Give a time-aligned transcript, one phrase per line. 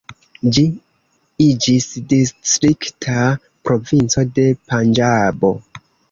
[0.57, 0.61] Ĝi
[1.47, 3.17] iĝis distrikta
[3.71, 5.53] provinco de Panĝabo.